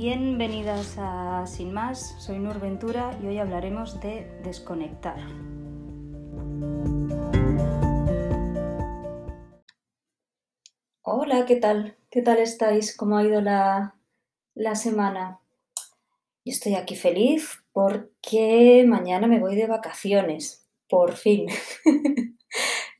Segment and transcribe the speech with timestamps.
[0.00, 5.18] Bienvenidas a Sin Más, soy Nur Ventura y hoy hablaremos de desconectar.
[11.02, 11.96] Hola, ¿qué tal?
[12.10, 12.96] ¿Qué tal estáis?
[12.96, 13.96] ¿Cómo ha ido la,
[14.54, 15.40] la semana?
[16.44, 21.48] Y estoy aquí feliz porque mañana me voy de vacaciones, por fin.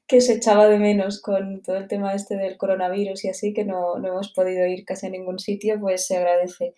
[0.09, 3.65] que se echaba de menos con todo el tema este del coronavirus y así, que
[3.65, 6.75] no, no, hemos podido ir casi a ningún sitio, pues se agradece.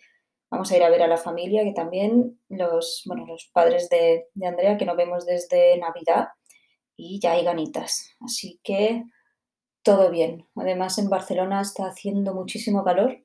[0.51, 4.27] Vamos a ir a ver a la familia, que también los, bueno, los padres de,
[4.45, 6.27] Andrea, que nos vemos desde Navidad,
[6.95, 8.15] y ya hay ganitas.
[8.19, 9.03] Así que
[9.81, 10.47] todo bien.
[10.55, 13.23] Además, en Barcelona está haciendo muchísimo calor.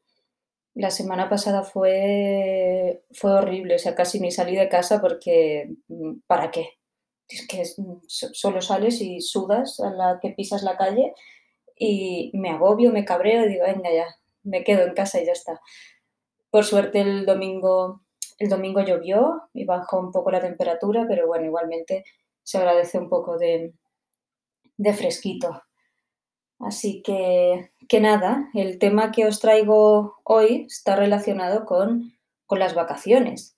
[0.75, 5.70] La semana pasada fue, fue horrible, o sea, casi ni salí de casa porque
[6.27, 6.79] ¿para qué?
[7.29, 7.65] es que
[8.06, 11.12] solo sales y sudas a la que pisas la calle
[11.77, 14.06] y me agobio, me cabreo y digo, venga ya,
[14.43, 15.61] me quedo en casa y ya está.
[16.50, 18.02] Por suerte el domingo,
[18.39, 22.05] el domingo llovió y bajó un poco la temperatura, pero bueno, igualmente
[22.42, 23.72] se agradece un poco de,
[24.77, 25.62] de fresquito.
[26.58, 32.12] Así que, que nada, el tema que os traigo hoy está relacionado con,
[32.47, 33.56] con las vacaciones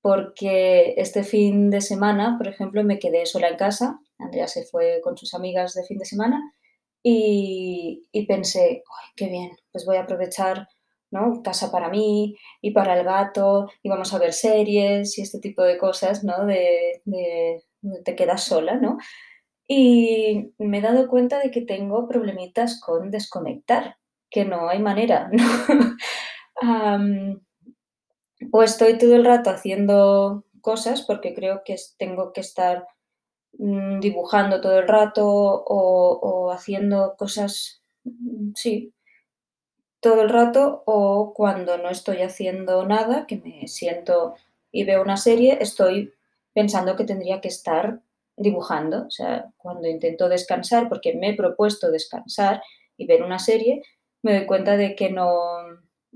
[0.00, 5.00] porque este fin de semana, por ejemplo, me quedé sola en casa, Andrea se fue
[5.02, 6.54] con sus amigas de fin de semana
[7.02, 9.50] y, pensé, ¡ay, qué bien!
[9.72, 10.68] Pues voy a aprovechar
[11.10, 11.42] ¿no?
[11.42, 15.62] casa para mí y para el gato y vamos a ver series y este tipo
[15.62, 16.46] de cosas, ¿no?
[16.46, 17.02] De,
[18.04, 18.98] te quedas sola, ¿no?
[19.66, 23.96] Y me he dado cuenta de que tengo problemitas con desconectar,
[24.30, 25.30] que no hay manera,
[26.62, 27.40] ¿no?
[28.52, 32.86] o estoy todo el rato haciendo cosas porque creo que tengo que estar
[33.58, 38.92] mm, dibujando todo el rato o, haciendo cosas, mm, sí,
[40.00, 44.34] todo el rato o cuando no estoy haciendo nada, que me siento
[44.70, 46.12] y veo una serie, estoy
[46.52, 48.00] pensando que tendría que estar
[48.36, 49.06] dibujando.
[49.06, 52.62] O sea, cuando intento descansar, porque me he propuesto descansar
[52.96, 53.82] y ver una serie,
[54.22, 55.30] me doy cuenta de que no,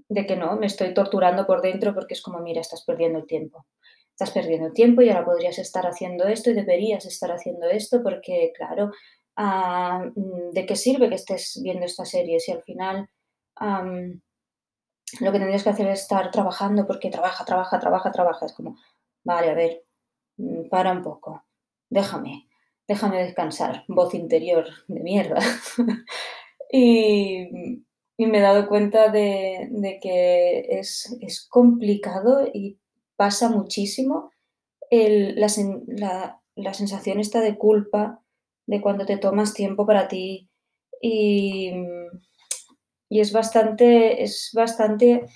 [0.09, 3.27] de que no, me estoy torturando por dentro porque es como, mira, estás perdiendo el
[3.27, 3.67] tiempo.
[4.11, 8.03] Estás perdiendo el tiempo y ahora podrías estar haciendo esto y deberías estar haciendo esto
[8.03, 8.93] porque, claro,
[9.37, 13.09] ah, ¿de qué sirve que estés viendo esta serie si al final
[15.21, 18.47] lo que tendrías que hacer es estar trabajando porque trabaja, trabaja, trabaja, trabaja?
[18.47, 18.77] Es como,
[19.25, 19.83] vale, a ver,
[20.37, 21.45] mm, para un poco,
[21.91, 22.49] déjame,
[22.89, 25.39] déjame descansar, voz interior de mierda.
[26.71, 32.79] y me he dado cuenta de, que es, complicado y
[33.17, 34.31] pasa muchísimo
[34.91, 35.49] la,
[36.73, 38.23] sensación esta de culpa
[38.67, 40.49] de cuando te tomas tiempo para ti
[41.01, 41.73] y,
[43.21, 45.27] es bastante, es bastante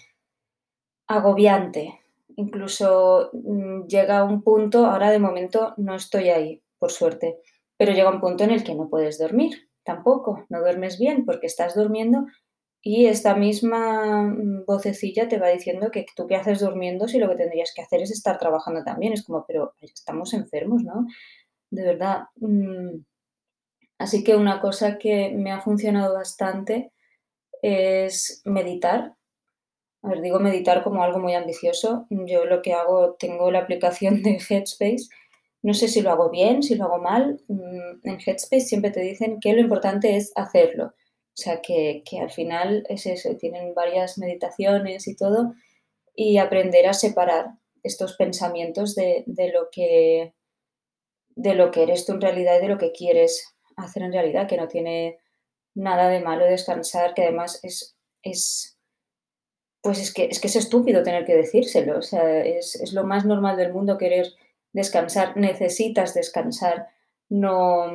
[1.07, 2.01] agobiante.
[2.37, 7.39] Incluso mm, llega un punto, ahora de momento no estoy ahí, por suerte,
[7.77, 11.47] pero llega un punto en el que no puedes dormir tampoco, no duermes bien porque
[11.47, 12.27] estás durmiendo
[12.89, 17.29] y esta misma mm, vocecilla te va diciendo que tú qué haces durmiendo si lo
[17.29, 19.13] que tendrías que hacer es estar trabajando también.
[19.13, 21.05] Es como, pero estamos enfermos, ¿no?
[21.71, 22.27] De verdad.
[22.37, 23.01] Mm.
[23.99, 26.93] Así que una cosa que me ha funcionado bastante
[27.63, 29.15] es meditar.
[30.03, 32.07] A ver, digo meditar como algo muy ambicioso.
[32.11, 35.09] Yo lo que hago, tengo la aplicación de Headspace.
[35.63, 37.41] No sé si lo hago bien, si lo hago mal.
[37.49, 40.95] Mm, en Headspace siempre te dicen que lo importante es hacerlo
[41.39, 45.53] o sea, que, al final es eso, tienen varias meditaciones y todo,
[46.15, 50.33] y aprender a separar estos pensamientos de, lo que,
[51.35, 54.49] de lo que eres tú en realidad y de lo que quieres hacer en realidad,
[54.49, 55.19] que no tiene
[55.77, 58.77] nada de malo descansar, que además es, es
[59.81, 63.05] pues es que, es que es estúpido tener que decírselo, o sea, es, es lo
[63.05, 64.33] más normal del mundo querer
[64.73, 66.89] descansar, necesitas descansar,
[67.29, 67.87] no,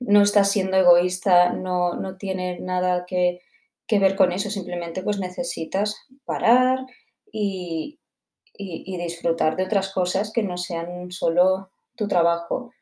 [0.00, 3.40] no estás siendo egoísta, no, no tiene nada que,
[3.90, 6.86] ver con eso, simplemente pues necesitas parar
[7.32, 7.98] y,
[8.56, 12.72] disfrutar de otras cosas que no sean solo tu trabajo.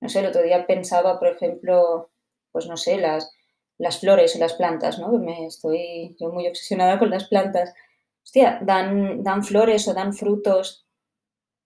[0.00, 2.10] No sé, el otro día pensaba, por ejemplo,
[2.52, 3.32] pues no sé, las,
[3.78, 5.12] las flores o las plantas, ¿no?
[5.12, 7.74] Me estoy yo muy obsesionada con las plantas.
[8.24, 10.86] Hostia, dan, dan flores o dan frutos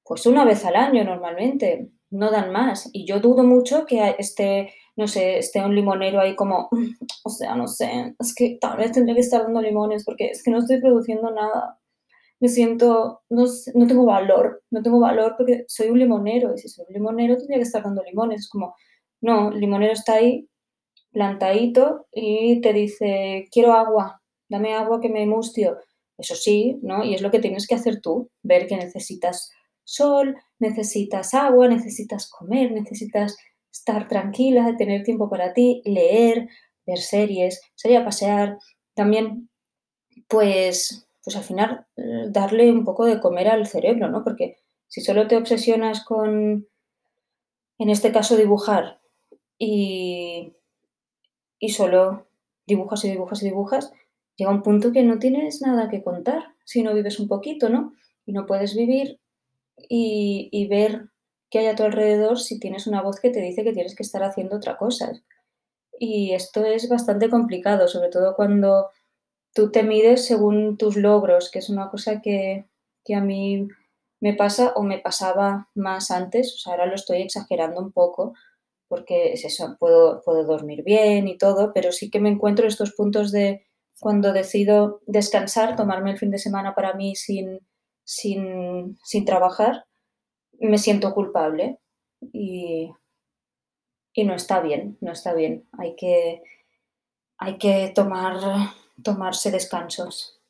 [0.07, 2.91] pues una vez al año normalmente, no dan más.
[2.93, 6.69] Y yo dudo mucho que esté no sé, esté un limonero ahí como,
[7.25, 10.43] o sea, no sé, es que tal vez tendría que estar dando limones porque es
[10.43, 11.79] que no estoy produciendo nada.
[12.41, 13.45] Me siento, no,
[13.75, 17.37] no tengo valor, no tengo valor porque soy un limonero y si soy un limonero
[17.37, 18.43] tendría que estar dando limones.
[18.43, 18.75] Es como,
[19.21, 20.49] no, el limonero está ahí
[21.15, 25.79] plantadito y te dice, quiero agua, dame agua que me mustio.
[26.19, 27.05] eso sí, ¿no?
[27.05, 29.51] Y es lo que tienes que hacer tú, ver que necesitas
[29.85, 33.37] sol, necesitas agua, necesitas comer, necesitas
[33.73, 36.49] estar tranquila, tener tiempo para ti, leer,
[36.87, 38.59] ver series, salir a pasear,
[38.95, 39.49] también,
[40.29, 44.23] pues, pues al final eh, darle un poco de comer al cerebro, ¿no?
[44.23, 44.57] Porque
[44.87, 46.69] si solo te obsesionas con,
[47.79, 48.99] en este caso, dibujar
[49.59, 50.55] y,
[51.65, 52.27] y solo
[52.67, 53.93] dibujas y dibujas y dibujas,
[54.37, 57.95] llega un punto que no tienes nada que contar si no vives un poquito, ¿no?
[58.27, 59.19] Y no puedes vivir
[59.89, 61.09] y, y ver
[61.49, 64.03] qué hay a tu alrededor si tienes una voz que te dice que tienes que
[64.03, 65.13] estar haciendo otra cosa.
[65.99, 68.91] Y esto es bastante complicado, sobre todo cuando
[69.55, 72.67] tú te mides según tus logros, que es una cosa que,
[73.07, 73.69] que a mí
[74.21, 78.35] me pasa o me pasaba más antes, o sea, ahora lo estoy exagerando un poco,
[78.95, 82.93] porque es eso, puedo, puedo dormir bien y todo, pero sí que me encuentro estos
[82.93, 83.67] puntos de
[83.99, 87.59] cuando decido descansar, tomarme el fin de semana para mí sin,
[88.05, 89.87] sin, sin trabajar,
[90.61, 91.81] me siento culpable
[92.33, 92.93] y,
[94.13, 95.67] y, no está bien, no está bien.
[95.77, 96.45] Hay que,
[97.39, 98.37] hay que tomar,
[99.03, 100.41] tomarse descansos.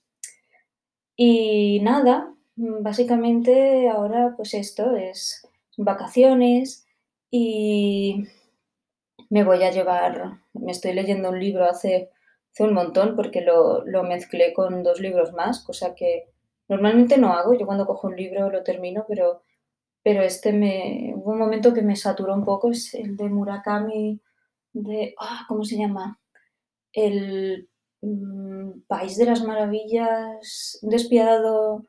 [1.16, 5.48] Y nada, básicamente ahora pues esto es
[5.78, 6.83] vacaciones
[7.30, 8.24] y
[9.30, 12.10] me voy a llevar, me estoy leyendo un libro hace,
[12.52, 16.30] hace un montón porque lo, lo mezclé con dos libros más, cosa que
[16.68, 17.54] normalmente no hago.
[17.54, 19.42] Yo cuando cojo un libro lo termino, pero
[20.04, 24.20] pero este me, hubo un momento que me saturó un poco, es el de Murakami,
[24.74, 26.20] de, ah, ¿cómo se llama?
[26.92, 27.70] El
[28.02, 31.86] mm, País de las Maravillas, despiadado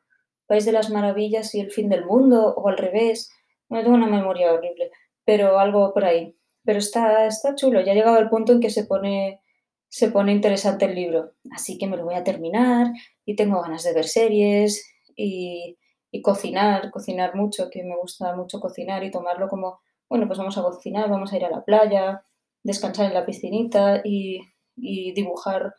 [0.48, 3.32] País de las Maravillas y el fin del mundo, o al revés,
[3.68, 4.92] no tengo una memoria horrible,
[5.26, 6.36] pero algo por ahí.
[6.64, 9.42] Pero está, está chulo, ya ha llegado al punto en que se pone,
[9.90, 12.88] se pone interesante el libro, así que me lo voy a terminar
[13.26, 14.86] y tengo ganas de ver series
[15.16, 15.78] y
[16.16, 20.58] y cocinar, cocinar mucho, que me gusta mucho cocinar y tomarlo como, bueno, pues vamos
[20.58, 22.24] a cocinar, vamos a ir a la playa,
[22.64, 24.40] descansar en la piscinita y,
[24.76, 25.76] dibujar,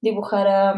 [0.00, 0.74] dibujar a,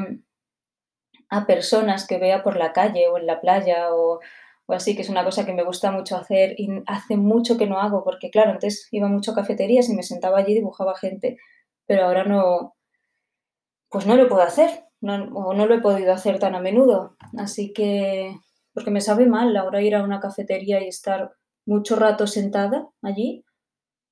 [1.46, 4.20] personas que vea por la calle o en la playa o,
[4.66, 7.66] o, así, que es una cosa que me gusta mucho hacer y hace mucho que
[7.66, 10.96] no hago, porque claro, antes iba mucho a cafeterías y me sentaba allí y dibujaba
[10.96, 11.38] gente,
[11.86, 12.74] pero ahora no,
[13.90, 17.16] pues no lo puedo hacer, no, o no lo he podido hacer tan a menudo,
[17.38, 18.36] así que
[18.74, 21.32] porque me sabe mal ahora ir a una cafetería y estar
[21.64, 23.44] mucho rato sentada allí,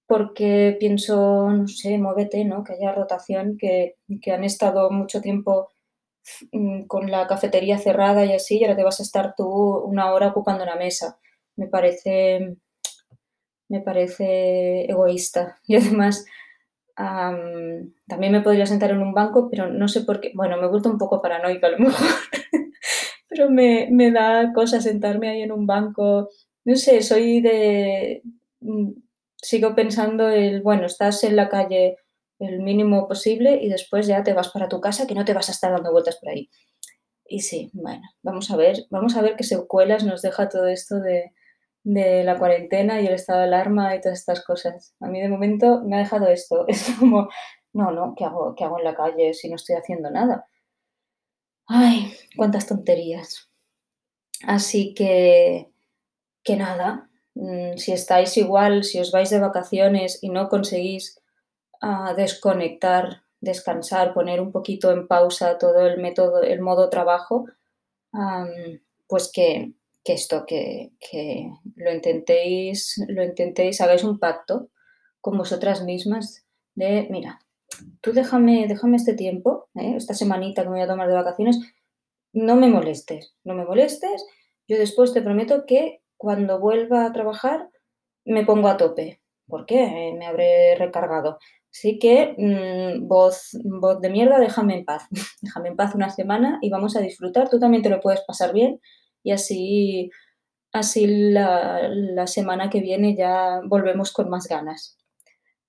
[0.07, 2.65] porque pienso, no sé, muévete, ¿no?
[2.65, 5.72] Que haya rotación, que, que han estado mucho tiempo
[6.87, 10.29] con la cafetería cerrada y así, y ahora te vas a estar tú una hora
[10.29, 11.19] ocupando la mesa.
[11.57, 12.57] Me parece,
[13.69, 15.59] me parece egoísta.
[15.67, 16.25] Y además,
[18.07, 20.33] también me podría sentar en un banco, pero no sé por qué.
[20.35, 21.95] Bueno, me he vuelto un poco paranoica a lo mejor
[23.29, 26.29] pero me, me da cosa sentarme ahí en un banco.
[26.65, 28.23] No sé, soy de...
[28.61, 28.91] Mm,
[29.37, 31.97] sigo pensando el, bueno, estás en la calle
[32.47, 35.49] el mínimo posible y después ya te vas para tu casa que no te vas
[35.49, 36.51] a estar dando vueltas por ahí.
[37.25, 41.01] Y sí, bueno, vamos a ver, vamos a ver qué secuelas nos deja todo esto
[41.01, 41.33] de,
[41.85, 44.95] de la cuarentena y el estado de alarma y todas estas cosas.
[45.01, 46.65] A mí de momento me ha dejado esto.
[46.69, 47.29] Es como,
[47.73, 50.47] no, no, ¿qué hago, qué hago en la calle si no estoy haciendo nada?
[51.67, 53.49] Ay, cuántas tonterías.
[54.47, 55.71] Así que,
[56.43, 61.22] que nada, mm, si estáis igual, si os vais de vacaciones y no conseguís
[61.83, 67.47] uh, desconectar, descansar, poner un poquito en pausa todo el método, el modo trabajo,
[69.09, 69.73] pues que,
[70.05, 74.69] que esto, que, que, lo intentéis, lo intentéis, hagáis un pacto
[75.21, 77.41] con vosotras mismas de, mira,
[78.01, 79.95] tú déjame, déjame este tiempo, ¿eh?
[79.97, 81.59] esta semanita que me voy a tomar de vacaciones,
[82.33, 84.25] no me molestes, no me molestes.
[84.69, 87.69] Yo después te prometo que cuando vuelva a trabajar
[88.25, 89.21] me pongo a tope.
[89.47, 90.15] ¿Por qué?
[90.17, 91.39] Me habré recargado.
[91.73, 95.05] Así que, mm, voz, voz de mierda, déjame en paz.
[95.43, 97.49] déjame en paz una semana y vamos a disfrutar.
[97.49, 98.81] Tú también te lo puedes pasar bien
[99.23, 100.11] y así,
[100.73, 104.99] así la, la semana que viene ya volvemos con más ganas.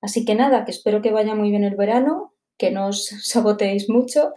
[0.01, 3.89] Así que nada, que espero que vaya muy bien el verano, que no os saboteéis
[3.89, 4.33] mucho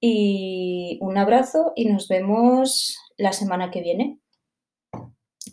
[0.00, 4.21] y un abrazo y nos vemos la semana que viene.